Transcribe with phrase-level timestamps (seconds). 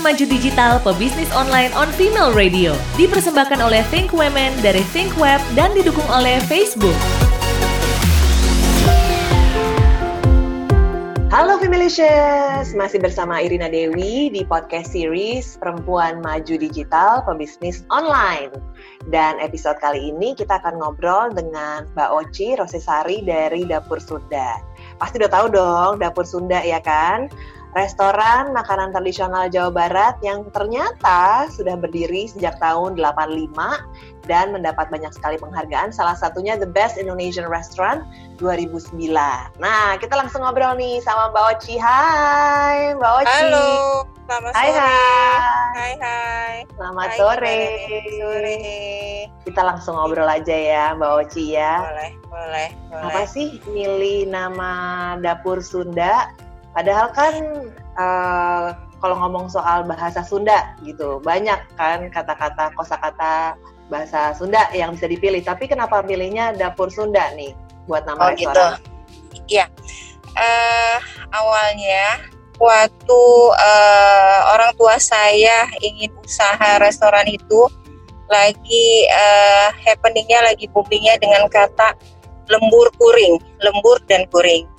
[0.00, 2.72] Perempuan Maju Digital Pebisnis Online on Female Radio.
[2.96, 6.96] Dipersembahkan oleh Think Women dari Think Web dan didukung oleh Facebook.
[11.28, 18.56] Halo Femalicious, masih bersama Irina Dewi di podcast series Perempuan Maju Digital Pebisnis Online.
[19.12, 24.64] Dan episode kali ini kita akan ngobrol dengan Mbak Oci Rosesari dari Dapur Sunda.
[24.96, 27.28] Pasti udah tahu dong Dapur Sunda ya kan?
[27.74, 33.54] Restoran makanan tradisional Jawa Barat yang ternyata sudah berdiri sejak tahun 85
[34.26, 35.94] dan mendapat banyak sekali penghargaan.
[35.94, 38.06] Salah satunya The Best Indonesian Restaurant
[38.42, 39.10] 2009.
[39.62, 41.74] Nah, kita langsung ngobrol nih sama Mbak Oci.
[41.78, 43.38] Hai, Mbak Oci.
[43.38, 43.70] Halo,
[44.26, 44.86] selamat hai, sore.
[44.86, 46.54] Hai, Hai, hai.
[46.74, 47.58] Selamat Hai, sore.
[48.18, 48.58] Sore.
[49.46, 51.86] Kita langsung ngobrol aja ya, Mbak Oci ya.
[51.86, 53.02] Boleh, boleh, boleh.
[53.10, 54.70] Apa sih milih nama
[55.18, 56.30] Dapur Sunda
[56.70, 57.34] Padahal kan
[57.98, 58.66] uh,
[59.00, 63.56] kalau ngomong soal bahasa Sunda gitu, banyak kan kata-kata kosakata
[63.90, 65.42] bahasa Sunda yang bisa dipilih.
[65.42, 67.56] Tapi kenapa pilihnya dapur Sunda nih
[67.90, 68.52] buat nama oh, gitu.
[68.52, 68.78] restoran?
[69.34, 69.58] Gitu.
[69.58, 69.66] Iya.
[70.30, 70.96] Uh,
[71.34, 72.22] awalnya
[72.60, 73.22] waktu
[73.56, 77.66] uh, orang tua saya ingin usaha restoran itu
[78.30, 81.98] lagi uh, happeningnya lagi boomingnya dengan kata
[82.46, 84.70] lembur kuring, lembur dan kuring.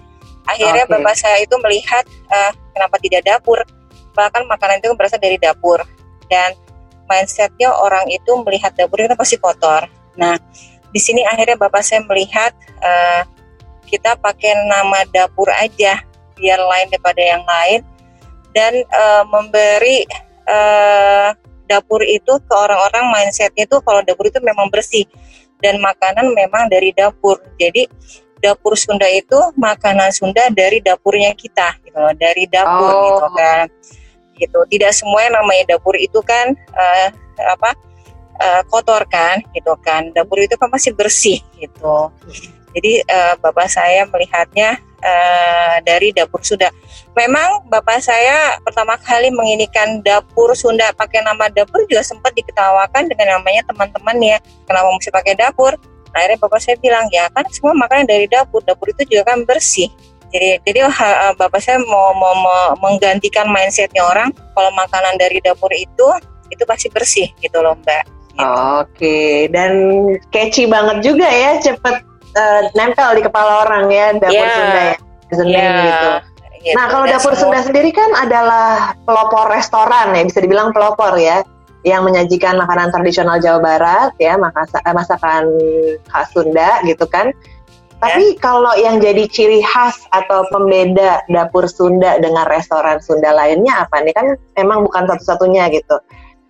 [0.50, 0.94] Akhirnya okay.
[0.98, 3.60] bapak saya itu melihat uh, kenapa tidak dapur,
[4.18, 5.80] bahkan makanan itu berasal dari dapur
[6.28, 6.56] dan
[7.08, 9.86] mindsetnya orang itu melihat dapur itu pasti kotor.
[10.16, 10.40] Nah,
[10.92, 12.52] di sini akhirnya bapak saya melihat
[12.84, 13.24] uh,
[13.88, 16.00] kita pakai nama dapur aja
[16.40, 17.80] biar lain daripada yang lain
[18.56, 20.08] dan uh, memberi
[20.48, 21.36] uh,
[21.68, 25.08] dapur itu ke orang-orang mindsetnya itu kalau dapur itu memang bersih
[25.64, 27.40] dan makanan memang dari dapur.
[27.56, 27.88] Jadi
[28.42, 33.06] dapur Sunda itu makanan Sunda dari dapurnya kita gitu loh, dari dapur oh.
[33.08, 33.66] gitu kan.
[34.36, 34.60] Gitu.
[34.74, 37.08] Tidak semua yang namanya dapur itu kan uh,
[37.38, 37.78] apa?
[38.42, 40.10] Uh, kotor kan gitu kan.
[40.18, 42.10] Dapur itu kan masih bersih gitu.
[42.74, 46.74] Jadi uh, bapak saya melihatnya uh, dari dapur Sunda.
[47.12, 53.38] Memang bapak saya pertama kali menginikan dapur Sunda pakai nama dapur juga sempat diketawakan dengan
[53.38, 54.40] namanya teman-temannya.
[54.66, 55.76] Kenapa mesti pakai dapur?
[56.16, 59.88] Akhirnya bapak saya bilang ya kan semua makanan dari dapur dapur itu juga kan bersih
[60.32, 60.88] jadi jadi
[61.36, 66.08] bapak saya mau, mau, mau menggantikan mindsetnya orang kalau makanan dari dapur itu
[66.52, 68.04] itu pasti bersih gitu loh mbak
[68.36, 68.44] gitu.
[68.84, 69.20] oke
[69.52, 69.72] dan
[70.32, 71.96] catchy banget juga ya cepet
[72.36, 74.56] uh, nempel di kepala orang ya dapur yeah.
[74.56, 74.98] Sunda ya
[75.32, 75.80] Sunda yeah.
[75.88, 76.10] gitu
[76.62, 76.78] Gitu.
[76.78, 77.58] Nah, kalau dapur semua...
[77.58, 81.42] Sunda sendiri kan adalah pelopor restoran ya, bisa dibilang pelopor ya
[81.82, 85.46] yang menyajikan makanan tradisional Jawa Barat ya eh, masakan
[86.06, 87.34] khas Sunda gitu kan
[88.02, 88.38] tapi ya.
[88.42, 94.14] kalau yang jadi ciri khas atau pembeda dapur Sunda dengan restoran Sunda lainnya apa nih
[94.14, 94.28] kan
[94.58, 95.98] emang bukan satu-satunya gitu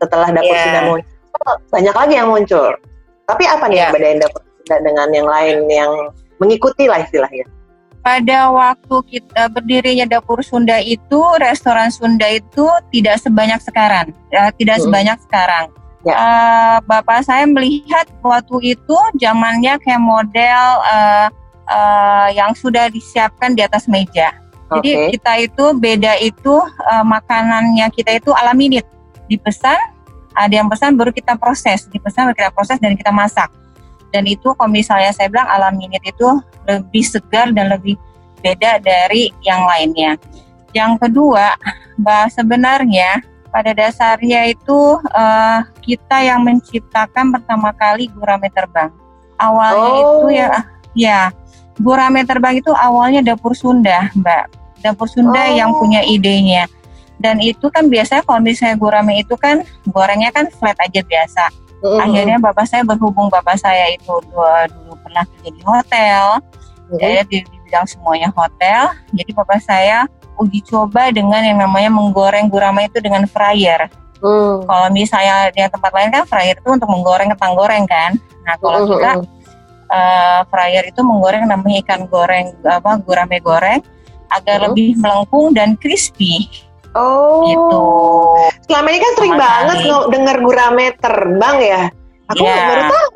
[0.03, 0.63] setelah dapur yeah.
[0.67, 1.11] Sunda muncul
[1.71, 2.71] banyak lagi yang muncul
[3.27, 3.83] tapi apa nih yeah.
[3.87, 5.91] yang bedain dapur Sunda dengan yang lain yang
[6.43, 7.47] mengikuti lah istilahnya
[8.01, 14.81] pada waktu kita berdirinya dapur Sunda itu restoran Sunda itu tidak sebanyak sekarang ya, tidak
[14.81, 14.85] hmm.
[14.89, 15.65] sebanyak sekarang
[16.01, 16.13] ya.
[16.17, 21.29] uh, bapak saya melihat waktu itu zamannya kayak model uh,
[21.69, 24.33] uh, yang sudah disiapkan di atas meja
[24.73, 24.81] okay.
[24.81, 26.55] jadi kita itu beda itu
[26.89, 28.85] uh, makanannya kita itu ala minute
[29.29, 29.77] dipesan
[30.33, 33.53] ada yang pesan baru kita proses dipesan baru kita proses dan kita masak
[34.11, 36.27] dan itu kalau misalnya saya bilang alam minit itu
[36.67, 37.95] lebih segar dan lebih
[38.43, 40.19] beda dari yang lainnya.
[40.75, 41.55] Yang kedua,
[41.95, 48.91] bah sebenarnya pada dasarnya itu uh, kita yang menciptakan pertama kali gurame terbang.
[49.39, 49.99] Awalnya oh.
[49.99, 50.51] itu ya,
[50.95, 51.19] ya
[51.79, 54.43] gurame terbang itu awalnya dapur Sunda, Mbak.
[54.83, 55.55] Dapur Sunda oh.
[55.55, 56.67] yang punya idenya.
[57.21, 61.99] Dan itu kan biasanya kalau misalnya gurame itu kan gorengnya kan flat aja biasa hmm
[62.01, 66.23] Akhirnya bapak saya berhubung bapak saya itu dua dulu pernah kerja di hotel,
[66.93, 67.01] mm-hmm.
[67.01, 68.93] ya di, di bidang semuanya hotel.
[69.11, 70.05] Jadi bapak saya
[70.37, 73.89] uji coba dengan yang namanya menggoreng gurame itu dengan fryer.
[74.21, 74.69] Mm.
[74.69, 78.17] Kalau misalnya di tempat lain kan fryer itu untuk menggoreng kentang goreng kan.
[78.45, 78.93] Nah kalau mm-hmm.
[78.93, 79.11] kita
[79.89, 83.81] uh, fryer itu menggoreng namanya ikan goreng apa gurame goreng
[84.29, 84.63] agar mm.
[84.69, 86.45] lebih melengkung dan crispy.
[86.95, 87.47] Oh.
[87.47, 87.83] Gitu.
[88.67, 89.77] Selama ini kan sering Sama banget
[90.11, 91.83] dengar gurame terbang ya.
[92.31, 92.67] Aku yeah.
[92.67, 93.07] baru tahu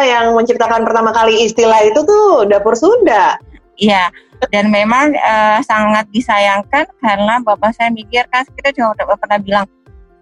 [0.00, 3.36] yang menciptakan pertama kali istilah itu tuh dapur Sunda.
[3.76, 4.12] Iya.
[4.50, 9.66] Dan memang uh, sangat disayangkan karena bapak saya mikir kan kita juga udah pernah bilang,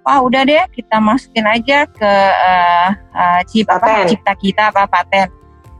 [0.05, 5.33] wah udah deh kita masukin aja ke uh, uh, chip apa cipta kita apa paten.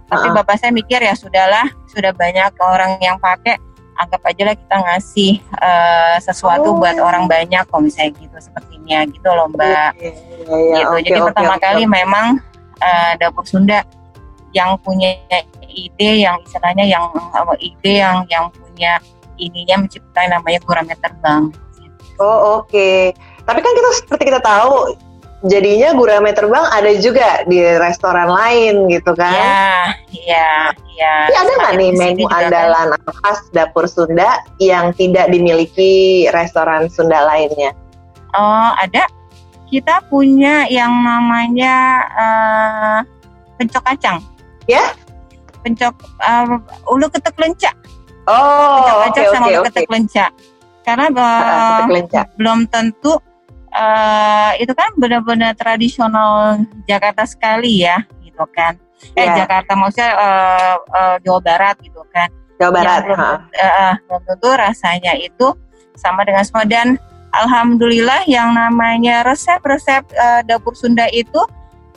[0.09, 0.37] Tapi uh -uh.
[0.41, 3.61] bapak saya mikir ya sudahlah, sudah banyak orang yang pakai
[4.01, 6.77] anggap aja lah kita ngasih uh, sesuatu oh.
[6.81, 9.91] buat orang banyak kalau misalnya gitu seperti ini produknya gitu loh Mbak.
[9.95, 10.91] Okay, ya, ya, gitu.
[10.91, 12.27] Okay, Jadi okay, pertama okay, kali memang
[12.83, 13.81] uh, dapur Sunda
[14.51, 15.15] yang punya
[15.71, 18.99] ide yang istilahnya yang uh, ide yang yang punya
[19.39, 21.55] ininya menciptakan namanya gurame terbang.
[22.19, 22.69] Oh oke.
[22.69, 23.15] Okay.
[23.47, 24.93] Tapi kan kita seperti kita tahu
[25.41, 29.33] jadinya gurame terbang ada juga di restoran lain gitu kan?
[29.33, 29.65] Iya,
[30.13, 30.49] iya,
[30.93, 31.15] iya.
[31.33, 33.15] Tapi ada nggak nih menu andalan kan?
[33.25, 37.73] khas dapur Sunda yang tidak dimiliki restoran Sunda lainnya?
[38.37, 39.09] Oh, ada.
[39.71, 41.77] Kita punya yang namanya
[42.19, 42.99] uh,
[43.57, 44.19] pencok kacang.
[44.67, 44.83] Ya?
[45.63, 46.59] Pencok uh,
[46.91, 47.75] ulu ketek lencak.
[48.29, 49.95] Oh, pencok kacang okay, sama okay, ulu ketek okay.
[49.95, 50.31] lencak.
[50.81, 51.87] Karena uh,
[52.35, 53.23] belum tentu
[53.75, 58.77] uh, itu kan benar-benar tradisional Jakarta sekali ya, gitu kan.
[59.17, 59.45] Eh yeah.
[59.45, 62.29] Jakarta maksudnya uh, uh, Jawa Barat gitu kan.
[62.61, 63.01] Jawa Barat.
[63.09, 65.49] Belum, uh, belum tentu rasanya itu
[65.97, 67.01] sama dengan semua dan
[67.33, 71.41] alhamdulillah yang namanya resep-resep uh, dapur Sunda itu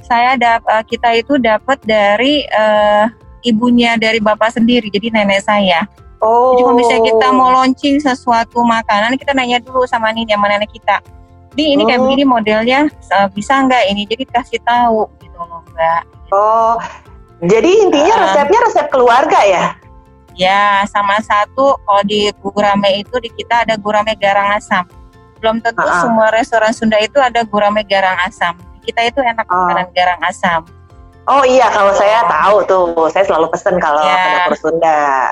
[0.04, 3.08] saya dap, uh, kita itu dapat dari uh,
[3.44, 5.88] ibunya dari bapak sendiri, jadi nenek saya.
[6.24, 6.56] Oh.
[6.56, 10.72] Jadi kalau misalnya kita mau launching sesuatu makanan, kita nanya dulu sama nih sama nenek
[10.72, 11.04] kita
[11.54, 11.88] di ini oh.
[11.88, 12.80] kayak begini modelnya
[13.14, 14.04] uh, bisa nggak ini?
[14.10, 16.04] Jadi kasih tahu gitu loh mbak.
[16.34, 16.78] Oh
[17.44, 19.66] jadi intinya uh, resepnya resep keluarga ya?
[20.34, 24.88] Ya sama satu kalau di gurame itu di kita ada gurame garang asam.
[25.38, 26.02] Belum tentu uh -uh.
[26.02, 28.58] semua restoran Sunda itu ada gurame garang asam.
[28.82, 29.54] Kita itu enak uh.
[29.54, 30.62] makanan garang asam.
[31.24, 34.16] Oh iya kalau saya tahu tuh saya selalu pesen kalau ya.
[34.16, 35.32] ke dapur Sunda.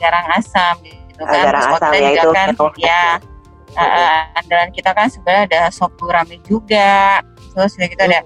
[0.00, 0.74] Garang asam
[1.14, 2.48] gitu kan garang asam ya itu kan
[2.82, 3.02] ya
[3.74, 7.20] uh, andalan kita kan sebenarnya ada sop gurame juga.
[7.54, 8.20] Terus kita ada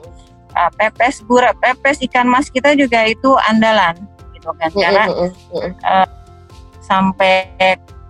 [0.57, 3.97] uh, pepes gura pepes ikan mas kita juga itu andalan
[4.37, 4.71] gitu kan.
[4.73, 5.05] Karena
[5.85, 6.09] uh,
[6.85, 7.53] sampai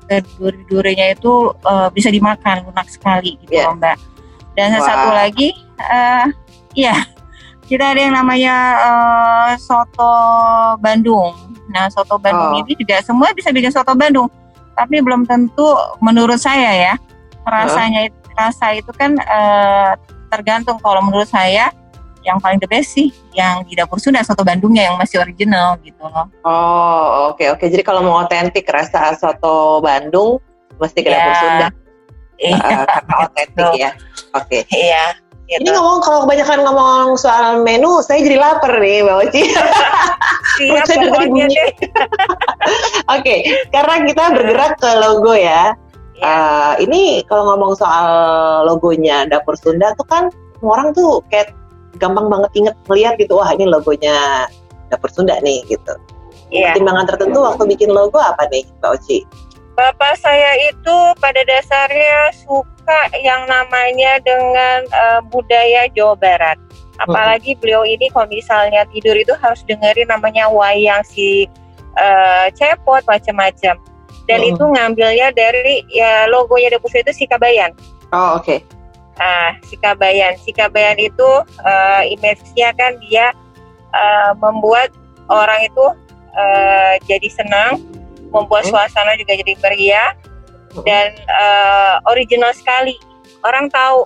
[0.08, 3.74] ke duri-durinya itu uh, bisa dimakan lunak sekali gitu yeah.
[3.74, 3.98] mbak.
[4.56, 4.82] Dan wow.
[4.82, 6.26] satu lagi uh,
[6.74, 6.94] ya
[7.68, 10.14] kita ada yang namanya uh, soto
[10.80, 11.36] Bandung.
[11.68, 12.60] Nah soto Bandung oh.
[12.64, 14.32] ini juga semua bisa bikin soto Bandung
[14.78, 15.66] tapi belum tentu
[15.98, 16.94] menurut saya ya
[17.48, 18.14] rasanya huh?
[18.38, 19.92] rasa itu kan uh,
[20.28, 21.72] tergantung kalau menurut saya
[22.26, 26.04] yang paling the best sih yang di dapur Sunda soto Bandungnya yang masih original gitu
[26.04, 26.28] loh.
[26.44, 27.72] Oh oke okay, oke okay.
[27.72, 30.36] jadi kalau mau otentik rasa soto Bandung
[30.76, 31.16] mesti ke yeah.
[31.16, 31.68] dapur Sunda.
[32.38, 32.54] Iya.
[32.54, 33.90] Uh, karena otentik ya.
[34.36, 34.62] Oke.
[34.62, 34.62] Okay.
[34.70, 35.04] Iya.
[35.48, 35.64] Gitu.
[35.64, 39.42] Ini ngomong kalau kebanyakan ngomong soal menu, saya jadi lapar nih, Mbak Oci.
[40.60, 41.32] Siap, Oke,
[43.08, 43.38] okay,
[43.72, 45.72] karena kita bergerak ke logo ya.
[46.18, 48.08] Uh, ini kalau ngomong soal
[48.66, 50.26] logonya dapur Sunda tuh kan
[50.66, 51.54] orang tuh kayak
[52.02, 54.46] gampang banget inget melihat gitu wah ini logonya
[54.90, 55.94] dapur Sunda nih gitu.
[56.48, 56.72] Yeah.
[56.72, 59.18] Pertimbangan tertentu waktu bikin logo apa nih Mbak Oci?
[59.78, 66.58] Bapak saya itu pada dasarnya suka yang namanya dengan uh, budaya Jawa Barat.
[66.98, 71.46] Apalagi beliau ini kalau misalnya tidur itu harus dengerin namanya wayang si
[71.94, 73.78] uh, cepot macam-macam
[74.28, 74.50] dan hmm.
[74.54, 77.72] itu ngambilnya dari ya logonya Depus itu Sikabayan.
[78.12, 78.44] Oh oke.
[78.44, 78.58] Okay.
[79.18, 81.28] Ah Sikabayan, Sikabayan itu
[81.64, 83.32] uh, image-nya kan dia
[83.96, 84.92] uh, membuat
[85.32, 85.86] orang itu
[86.36, 87.82] uh, jadi senang,
[88.30, 88.72] membuat hmm.
[88.76, 90.12] suasana juga jadi meriah
[90.76, 90.84] hmm.
[90.84, 92.94] dan uh, original sekali.
[93.42, 94.04] Orang tahu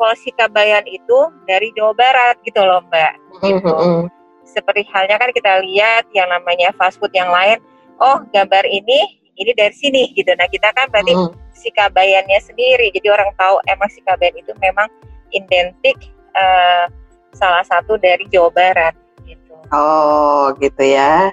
[0.00, 3.12] kalau Sikabayan itu dari Jawa Barat gitu loh Mbak.
[3.44, 3.68] Gitu.
[3.68, 4.06] Hmm.
[4.48, 7.60] Seperti halnya kan kita lihat yang namanya fast food yang lain,
[8.00, 10.34] oh gambar ini ini dari sini gitu.
[10.34, 11.30] Nah kita kan berarti hmm.
[11.54, 14.90] si kabayannya sendiri, jadi orang tahu emang si kabayan itu memang
[15.30, 15.96] identik
[16.34, 16.90] uh,
[17.32, 19.54] salah satu dari Jawa Barat gitu.
[19.70, 21.30] Oh gitu ya.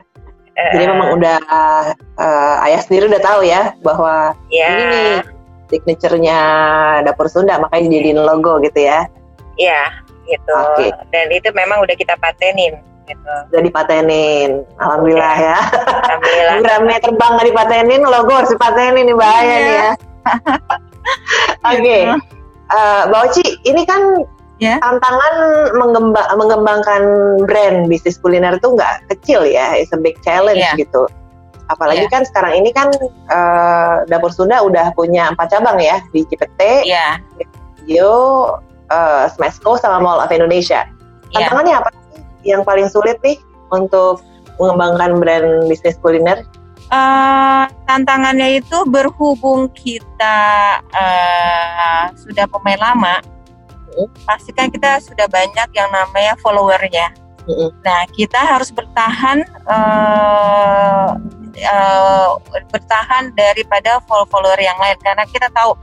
[0.55, 4.71] Uh, jadi memang udah uh, ayah sendiri udah tahu ya bahwa yeah.
[4.71, 5.13] ini nih
[5.67, 6.39] signaturenya
[7.03, 9.09] dapur Sunda makanya dijadiin logo gitu ya.
[9.59, 10.55] Iya gitu.
[10.73, 10.89] Okay.
[11.13, 13.33] Dan itu memang udah kita patenin gitu.
[13.53, 14.49] Udah dipatenin,
[14.81, 15.57] alhamdulillah ya.
[16.05, 16.55] Alhamdulillah.
[16.61, 19.57] Gramnya terbang nggak dipatenin, logo harus dipatenin nih bahaya yeah.
[19.57, 19.91] nih ya.
[21.69, 22.01] Oke, okay.
[22.09, 22.17] uh,
[22.73, 24.01] eh, Mbak Oci, ini kan
[24.57, 24.77] yeah.
[24.81, 25.33] tantangan
[25.77, 27.01] mengembang, mengembangkan
[27.45, 30.73] brand bisnis kuliner itu nggak kecil ya, it's a big challenge yeah.
[30.77, 31.05] gitu.
[31.69, 32.13] Apalagi yeah.
[32.13, 32.93] kan sekarang ini kan
[33.29, 37.21] uh, Dapur Sunda udah punya empat cabang ya di Cipete, yeah.
[37.85, 38.49] Yo,
[38.89, 40.89] uh, Smesco sama Mall of Indonesia.
[41.33, 41.49] Iya.
[41.49, 41.81] Tantangannya yeah.
[41.85, 41.89] apa
[42.45, 43.41] yang paling sulit nih
[43.73, 44.21] untuk
[44.61, 46.45] mengembangkan brand bisnis kuliner?
[46.93, 50.37] Uh, tantangannya itu berhubung kita
[50.93, 53.25] uh, sudah pemain lama,
[53.97, 54.09] uh.
[54.23, 57.09] pasti kan kita sudah banyak yang namanya followernya.
[57.49, 57.73] Uh.
[57.81, 61.17] Nah, kita harus bertahan uh,
[61.57, 62.29] uh,
[62.69, 65.73] bertahan daripada follower yang lain karena kita tahu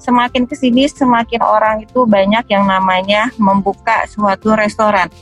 [0.00, 5.12] semakin ke sini semakin orang itu banyak yang namanya membuka suatu restoran.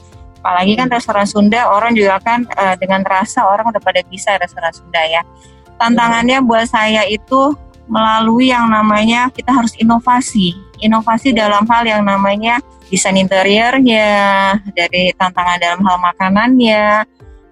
[0.49, 4.73] Apalagi kan restoran Sunda orang juga kan uh, dengan rasa orang udah pada bisa restoran
[4.73, 5.21] Sunda ya.
[5.77, 7.53] Tantangannya buat saya itu
[7.85, 10.57] melalui yang namanya kita harus inovasi.
[10.81, 17.05] Inovasi dalam hal yang namanya desain interiornya, dari tantangan dalam hal makanannya.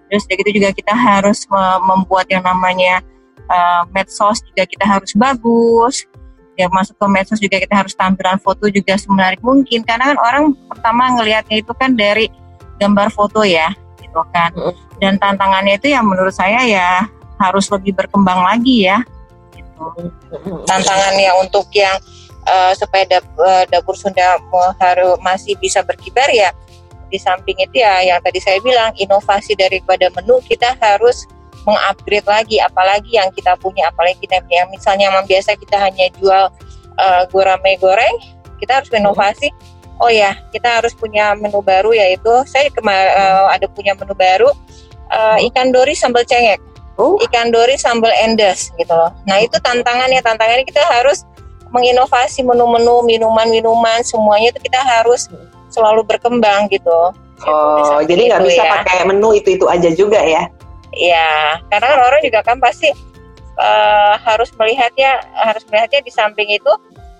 [0.09, 1.45] Terus begitu juga kita harus
[1.85, 3.05] membuat yang namanya
[3.53, 6.09] uh, medsos juga kita harus bagus
[6.57, 10.45] ya masuk ke medsos juga kita harus tampilan foto juga semenarik mungkin karena kan orang
[10.73, 12.33] pertama ngelihatnya itu kan dari
[12.80, 14.52] gambar foto ya gitu kan.
[14.97, 17.04] Dan tantangannya itu yang menurut saya ya
[17.37, 19.04] harus lebih berkembang lagi ya
[19.52, 20.12] gitu.
[20.64, 21.97] Tantangannya untuk yang
[22.49, 24.40] uh, supaya dap, uh, dapur Sunda
[24.80, 26.54] harus masih bisa berkibar ya
[27.06, 31.23] di samping itu ya yang tadi saya bilang inovasi daripada menu kita harus
[31.62, 36.50] mengupgrade lagi apalagi yang kita punya apalagi kita yang misalnya yang biasa kita hanya jual
[36.99, 38.16] uh, gurame goreng
[38.59, 39.50] kita harus inovasi
[40.00, 44.50] oh ya kita harus punya menu baru yaitu saya kemar uh, ada punya menu baru
[45.12, 46.61] uh, ikan dori sambal cengek
[47.00, 47.17] oh.
[47.29, 51.25] ikan dori sambal endes gitu loh nah itu tantangannya tantangannya kita harus
[51.73, 55.29] menginovasi menu-menu minuman-minuman semuanya itu kita harus
[55.71, 57.12] selalu berkembang gitu
[57.45, 58.81] Oh, jadi nggak bisa ya.
[58.81, 60.49] pakai menu itu itu aja juga ya?
[60.97, 62.88] ya karena orang juga kan pasti
[63.61, 66.73] uh, harus melihatnya harus melihatnya di samping itu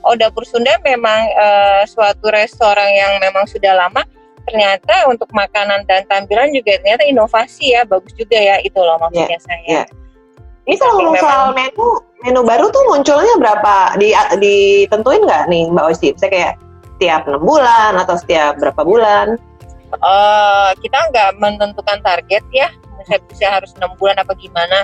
[0.07, 4.07] oh dapur Sunda memang uh, suatu restoran yang memang sudah lama
[4.47, 9.39] ternyata untuk makanan dan tampilan juga ternyata inovasi ya bagus juga ya itu loh maksudnya
[9.39, 9.87] yeah, saya yeah.
[10.67, 13.95] Ini kalau ngomong soal menu, menu baru tuh munculnya berapa?
[14.03, 14.11] Di
[14.43, 16.11] ditentuin nggak nih Mbak Osi?
[16.19, 16.55] Saya kayak
[16.99, 19.39] setiap enam bulan atau setiap berapa bulan?
[20.03, 22.67] Uh, kita nggak menentukan target ya
[23.07, 24.83] saya bisa harus enam bulan apa gimana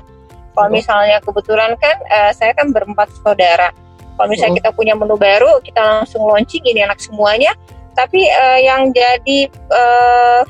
[0.55, 3.75] kalau misalnya kebetulan kan uh, saya kan berempat saudara
[4.17, 7.53] kalau misalnya kita punya menu baru kita langsung launching ini anak semuanya.
[7.93, 10.41] Tapi uh, yang jadi uh,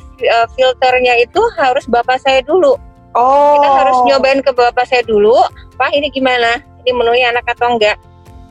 [0.54, 2.78] filternya itu harus bapak saya dulu.
[3.12, 3.60] Oh.
[3.60, 5.36] kita harus nyobain ke bapak saya dulu.
[5.76, 6.62] Pak ini gimana?
[6.86, 8.00] Ini menunya anak atau enggak?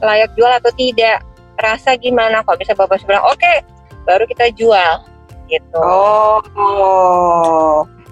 [0.03, 1.23] Layak jual atau tidak?
[1.57, 2.43] Rasa gimana?
[2.45, 3.63] Kalau bisa bapak saya bilang oke okay,
[4.05, 5.01] baru kita jual.
[5.49, 5.79] Gitu.
[5.81, 6.43] Oh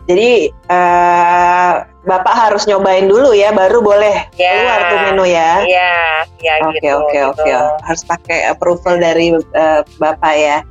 [0.10, 4.58] jadi uh, Bapak harus nyobain dulu ya, baru boleh yeah.
[4.58, 5.51] keluar tuh menu ya.
[5.62, 5.94] Iya,
[6.42, 7.30] iya Oke, gitu, oke, gitu.
[7.30, 7.51] oke.
[7.86, 10.66] Harus pakai approval dari uh, Bapak ya.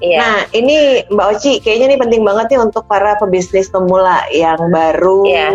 [0.00, 0.16] Yeah.
[0.16, 5.28] Nah, ini Mbak Oci, kayaknya ini penting banget nih untuk para pebisnis pemula yang baru
[5.28, 5.52] yeah.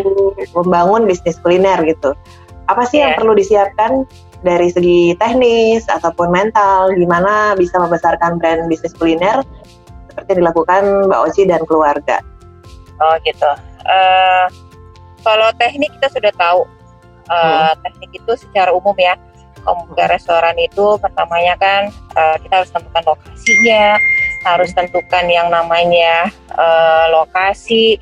[0.54, 2.14] membangun bisnis kuliner gitu.
[2.70, 3.10] Apa sih yeah.
[3.10, 3.20] yang iya.
[3.26, 3.92] perlu disiapkan
[4.46, 6.94] dari segi teknis ataupun mental?
[6.94, 9.42] Gimana bisa membesarkan brand bisnis kuliner
[10.14, 12.22] seperti yang dilakukan Mbak Oci dan keluarga?
[13.02, 13.52] Oh gitu.
[13.86, 14.46] Uh,
[15.26, 16.64] kalau teknik kita sudah tahu.
[17.26, 17.82] Uh, hmm.
[17.82, 19.18] Teknik itu secara umum ya.
[19.66, 23.98] Kalau ke restoran itu pertamanya kan uh, kita harus tentukan lokasinya,
[24.46, 27.98] harus tentukan yang namanya uh, lokasi,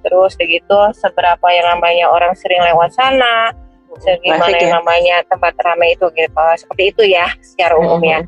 [0.00, 3.52] terus begitu seberapa yang namanya orang sering lewat sana,
[3.92, 4.76] bagaimana yang ya.
[4.80, 6.32] namanya tempat ramai itu gitu.
[6.56, 8.24] Seperti itu ya secara umum ya.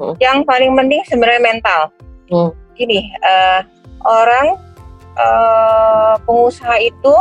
[0.00, 0.16] Hmm.
[0.16, 1.80] Yang paling penting sebenarnya mental.
[2.32, 2.50] Hmm.
[2.72, 3.60] Gini, uh,
[4.00, 4.56] orang
[5.18, 7.14] uh, pengusaha itu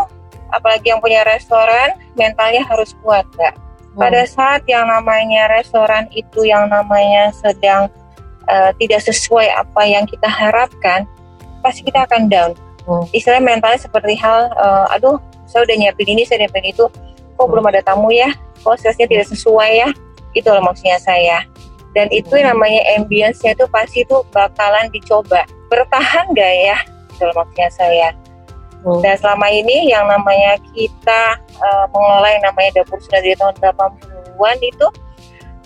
[0.53, 3.57] apalagi yang punya restoran mentalnya harus kuat kak.
[3.93, 4.09] Hmm.
[4.09, 7.89] pada saat yang namanya restoran itu yang namanya sedang
[8.50, 11.05] uh, tidak sesuai apa yang kita harapkan
[11.62, 12.51] pasti kita akan down.
[12.83, 13.07] Hmm.
[13.15, 15.15] istilah mentalnya seperti hal uh, aduh
[15.47, 16.83] saya udah nyiapin ini saya nyiapin itu
[17.38, 17.51] kok hmm.
[17.53, 18.29] belum ada tamu ya?
[18.63, 19.89] Kok salesnya tidak sesuai ya?
[20.33, 21.43] Itu loh maksudnya saya.
[21.93, 25.45] Dan itu yang namanya ambience-nya itu pasti itu bakalan dicoba.
[25.69, 26.77] Bertahan gak ya
[27.13, 28.10] gitu maksudnya saya.
[28.84, 29.00] Hmm.
[29.00, 34.58] Dan selama ini yang namanya kita uh, mengelola yang namanya dapur sudah dari tahun 80-an
[34.60, 34.88] itu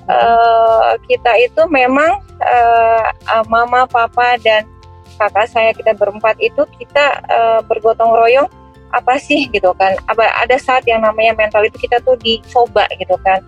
[0.06, 3.10] uh, kita itu memang uh,
[3.50, 4.70] mama, papa dan
[5.18, 8.46] kakak saya kita berempat itu kita uh, bergotong royong
[8.94, 9.98] apa sih gitu kan.
[10.14, 13.42] Ada saat yang namanya mental itu kita tuh dicoba gitu kan.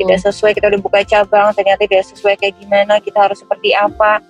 [0.00, 0.26] Tidak hmm.
[0.32, 4.24] sesuai kita udah buka cabang ternyata tidak sesuai kayak gimana, kita harus seperti apa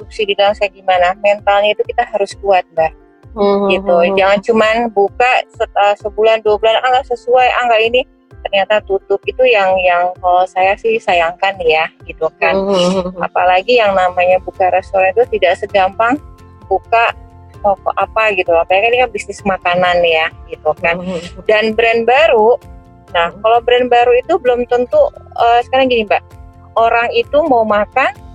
[0.00, 1.12] subsidi dalam saya gimana?
[1.20, 2.96] Mentalnya itu kita harus kuat mbak.
[3.30, 3.94] Hmm, gitu.
[3.94, 4.16] hmm, hmm.
[4.18, 8.02] jangan cuman buka setelah sebulan dua bulan ah nggak sesuai ah nggak ini.
[8.40, 12.56] Ternyata tutup itu yang yang kalau saya sih sayangkan ya gitu kan.
[12.56, 16.16] Hmm, hmm apalagi yang namanya buka restoran itu tidak segampang
[16.66, 17.14] buka
[17.60, 18.50] toko apa gitu.
[18.56, 20.98] Apalagi ini kan bisnis makanan ya gitu kan.
[21.46, 22.56] Dan brand baru
[23.10, 24.98] nah kalau brand baru itu belum tentu
[25.38, 26.24] uh, sekarang gini mbak.
[26.74, 28.29] Orang itu mau makan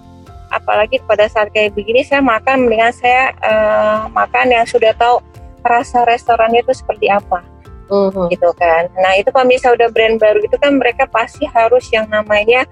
[0.55, 5.19] apalagi pada saat kayak begini saya makan mendingan saya uh, makan yang sudah tahu
[5.67, 7.43] rasa restorannya itu seperti apa
[7.91, 8.31] uh-huh.
[8.31, 12.07] gitu kan nah itu kalau misalnya udah brand baru itu kan mereka pasti harus yang
[12.07, 12.63] namanya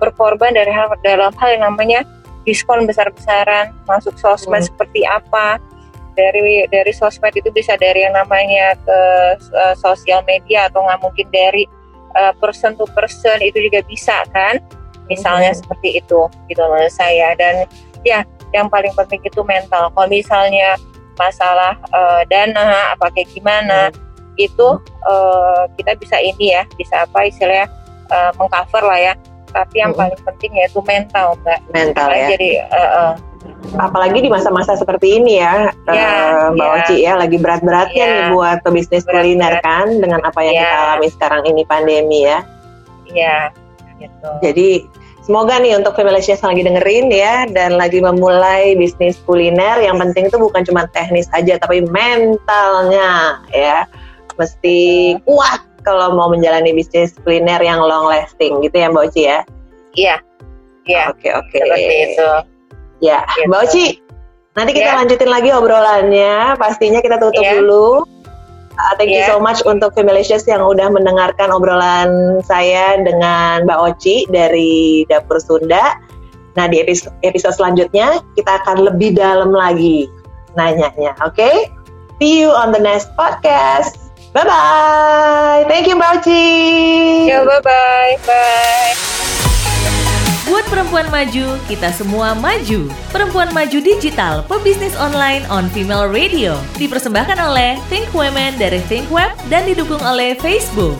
[0.00, 2.02] berkorban dari hal dalam hal yang namanya
[2.48, 4.68] diskon besar-besaran, masuk sosmed hmm.
[4.72, 5.60] seperti apa.
[6.16, 8.98] Dari dari sosmed itu bisa dari yang namanya ke
[9.54, 11.64] uh, sosial media atau nggak mungkin dari
[12.18, 14.58] uh, person to person itu juga bisa kan?
[15.10, 15.60] Misalnya hmm.
[15.60, 17.66] seperti itu gitu menurut saya dan
[18.06, 18.22] ya
[18.54, 19.90] yang paling penting itu mental.
[19.90, 20.78] Kalau misalnya
[21.20, 24.40] masalah uh, dana apa kayak gimana hmm.
[24.40, 27.68] itu uh, kita bisa ini ya bisa apa istilahnya
[28.08, 29.14] uh, mengcover lah ya
[29.52, 30.00] tapi yang hmm.
[30.00, 33.12] paling penting yaitu mental mbak mental ya jadi uh, uh,
[33.80, 36.10] apalagi di masa-masa seperti ini ya, ya
[36.48, 36.76] uh, Mbak ya.
[36.76, 38.12] Oci ya lagi berat-beratnya ya.
[38.12, 39.64] nih buat pebisnis berat, kuliner berat.
[39.64, 40.62] kan dengan apa yang ya.
[40.64, 42.38] kita alami sekarang ini pandemi ya.
[43.10, 43.36] Iya,
[43.96, 44.28] gitu.
[44.44, 44.68] Jadi
[45.30, 50.26] semoga nih untuk family chef lagi dengerin ya dan lagi memulai bisnis kuliner yang penting
[50.26, 53.86] itu bukan cuma teknis aja tapi mentalnya ya
[54.34, 59.38] mesti kuat kalau mau menjalani bisnis kuliner yang long lasting gitu ya Mbak Oci ya?
[59.94, 60.16] Iya.
[60.90, 61.02] Iya.
[61.14, 61.56] Oke oke.
[61.62, 62.30] Seperti itu.
[63.00, 63.48] Ya, gitu.
[63.48, 63.84] Mbak Oci,
[64.58, 64.96] nanti kita ya.
[64.98, 66.58] lanjutin lagi obrolannya.
[66.58, 67.54] Pastinya kita tutup ya.
[67.56, 68.04] dulu.
[68.78, 69.26] Uh, thank yeah.
[69.26, 75.42] you so much untuk Femalicious yang udah mendengarkan obrolan saya dengan Mbak Oci dari Dapur
[75.42, 75.98] Sunda.
[76.54, 80.10] Nah, di episode, episode selanjutnya kita akan lebih dalam lagi
[80.58, 81.34] nanyanya, oke?
[81.36, 81.70] Okay?
[82.18, 84.10] See you on the next podcast.
[84.30, 85.66] Bye bye.
[85.66, 86.46] Thank you Mbak Uci.
[87.26, 88.14] Ya bye bye.
[88.22, 89.09] Bye.
[90.50, 92.90] Buat perempuan maju, kita semua maju.
[93.14, 96.58] Perempuan Maju Digital, pebisnis online on Female Radio.
[96.74, 100.98] Dipersembahkan oleh Think Women dari Think Web dan didukung oleh Facebook.